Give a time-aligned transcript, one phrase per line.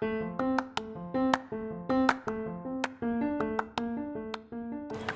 [0.00, 0.04] วั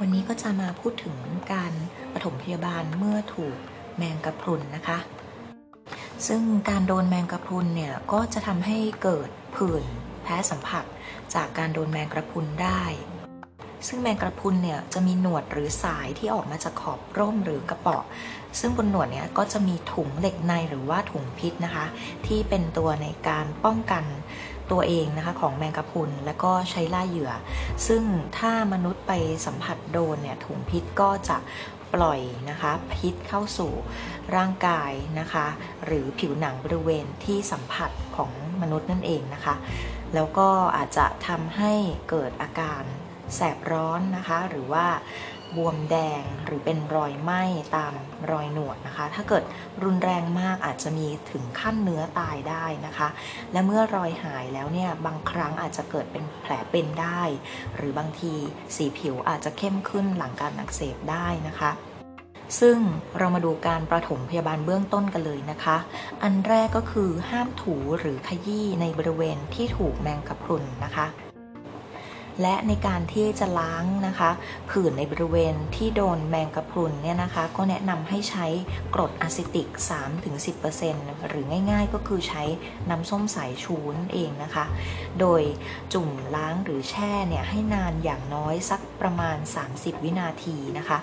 [0.07, 1.17] นนี้ก็จะมาพูดถึง
[1.53, 1.73] การ
[2.13, 3.57] ปฐมพยาบาลเมื่อถูก
[3.97, 4.99] แมงกะพรุนนะคะ
[6.27, 9.85] ซึ่งการโดนแมงกะพรุนเนี่ยก็จะทำให้เกิดผื่น
[10.23, 10.85] แพ้สัมผัส
[11.35, 12.83] จากการโดนแมงกระพรุนได้
[13.89, 17.99] ซึ่งแมงกระพรุนเนี่ยจะมีหนวดหรือสายที่ออกมาจากขอบร่มหรือกระเป๋อ
[18.61, 21.85] ซึ่งบนหนวดเนี่ยก็จะมีถุงเหล็กในหรือว่าถุงพิษนะคะ
[22.27, 24.05] ที่เป็นตัวในการป้องกัน
[24.73, 27.33] ตัวเองนะคะของแมงกะพรุนและก็ใช้ล่าเหยื่อ
[27.87, 28.03] ซึ่ง
[28.39, 29.13] ถ้ามนุษย์ไป
[29.47, 31.39] สัมผัสโดนเนี่ยถุงพิษก็จะ
[31.95, 33.73] ปล่อยนะคะพิษเข้าสู่
[34.37, 35.47] ร่างกายนะคะ
[35.87, 38.33] หรือผิวหนังบริเวณที่สัมผัสของ
[38.63, 39.55] มนุษย์นั่นเองนะคะ
[40.15, 41.73] แล้วก็อาจจะทำให้
[42.11, 42.83] เกิดอาการ
[43.35, 44.87] แสบร้อนนะคะ หรือว่า
[45.57, 47.43] บวมแดงหรือเป็นรอยไหม้
[47.77, 47.93] ตาม
[48.31, 49.43] รอยหนวดนะคะ ถ้าเกิด
[49.85, 53.09] รุนแรงมากอาจจะมีถึงขั้นเนื้อตายได้นะคะ
[53.53, 57.23] และเมื่อรอยหายแล้วเนี่ยบางครั้งอาจจะเกิดเป็นแผลเป็นได้
[57.77, 58.35] หรือบางที
[58.77, 61.73] สีผิวอาจจะเข้มขึ้นหลังการอักเสบได้นะคะ
[62.61, 62.79] ซึ่ง
[63.19, 65.77] เรามาดูการประถมพยาบาลเบื้องต้นกันเลยนะคะ
[66.23, 71.07] อันแรกก็คือห้ามถูหรือขยี้ในบริเวณที่ถูกแมงกะพรุนนะคะ
[72.43, 74.31] และในการที่จะล้างนะคะ
[74.71, 78.47] ผื่นในบริเวณที่โดนแมงกะพรุนเนี่ยนะคะ ก็แนะนำให้ใช้
[78.95, 79.69] กรดอะซิติก
[80.49, 82.43] 3-10%หรือง่ายๆก็คือใช้
[82.91, 84.65] น้ำส้มสายชูนเองนะคะ
[85.21, 85.43] โดย
[85.93, 89.39] จุ่มล้างหรือแช่เนี่ยให้นานอย่างน้อยสักประมาณ
[89.71, 91.01] 30 วินาทีนะคะ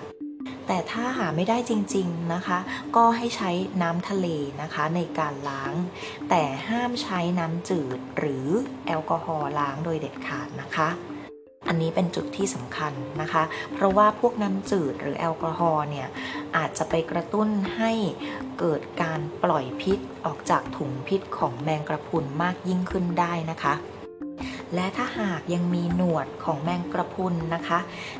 [0.66, 2.58] แต่ถ้าหาไม่ได้จริงๆนะคะ
[2.96, 3.50] ก็ให้ใช้
[3.82, 4.26] น้ำทะเล
[4.62, 5.74] นะคะในการล้าง
[6.30, 8.46] แต่ห้ามใช้น้ำจืดหรือ
[8.86, 10.88] แอลกอฮอล์ล้างโดยเด็ดขาดนะคะ
[11.68, 13.42] อันนี้เป็นจุดที่สำคัญนะคะ
[13.74, 16.08] เพราะว่าพวกน้ำจืดหรือแอลกอฮอล์เนี่ย
[16.56, 17.92] อาจจะไปกระตุ้นให้
[18.58, 23.74] เกิดการปล่อยพิษออกจากถุงพิษของแมงกระพุนมากยิ่งขึ้นได้นะคะ
[24.74, 27.78] และถ้าหากยังมีหนวดของแมงกระพุนนะคะ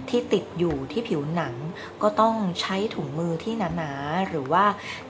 [0.08, 1.54] ที่ติดอยู่ที่ผิวหนัง
[2.02, 4.64] ก็ต้องใช้ถุงมือที่หนาๆหรือว่า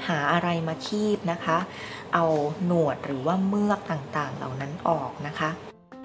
[0.07, 1.59] หาอะไรมาคีบนะคะ
[2.15, 2.27] เอา
[2.67, 5.51] หนวดหรือว่าเมือกต่างๆ เหล่านั้นออกนะคะ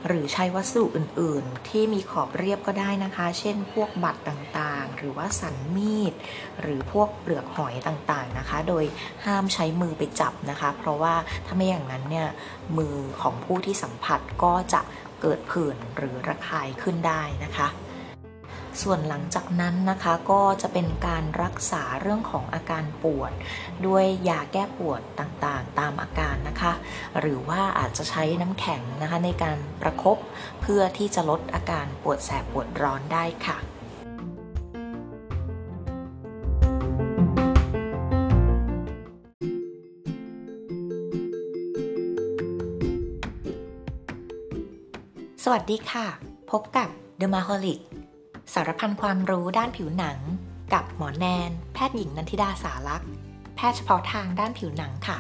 [0.06, 6.14] หรือใช้วัสดุอื่นๆ ที่มีขอบเรียบก็ได้นะคะ เช่น พวกบัตรต่างๆ หรือว่าสันมีด
[6.62, 8.86] หรือพวกเปลือกหอยต่างๆนะคะ โดย
[9.26, 11.16] ห้ามใช้มือไปจับนะคะ เพราะว่า
[11.46, 12.28] ถ้าไม่อย่างนั้นเนี่ย
[12.78, 14.82] มือของผู้ที่สัมผัสก็จะ
[15.22, 17.68] เกิดผื่นหรือระคายขึ้นได้นะคะ
[18.84, 23.32] ส่วนหลังจากนั้นนะคะก็จะเป็นการรักษาเรื่องของอาการปวด
[23.86, 26.74] ด้วยยาแก้ปวดต่างๆ ตามอาการนะคะ
[27.20, 30.18] หรือว่าอาจจะใช้น้ำแข็งนะคะในการประครบ
[30.62, 33.58] เพื่อที่จะลดอาการปวดแสบปวดร้อนได้ค่ะ
[45.44, 46.06] สวัสดีค่ะ
[46.52, 46.90] พบกับ
[47.20, 47.97] The m a h o l i c
[48.54, 50.20] สารพันความรู้ด้านผิวหนัง
[50.74, 53.10] กับหมอแนน แพทย์หญิงนันทิดาสารักษ์
[53.56, 55.20] แพทย์เฉพาะทางด้านผิวหนังค่ะ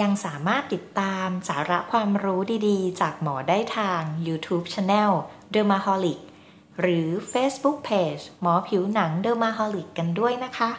[0.00, 5.12] ยังสามารถติดตามสาระความรู้ดีๆ จากหมอได้ทาง YouTube Channel
[5.54, 6.20] Dermaholic
[6.80, 10.70] หรือ Facebook Page หมอผิวหนัง Dermaholic กันด้วยนะคะ